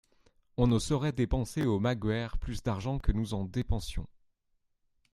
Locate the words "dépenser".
1.11-1.61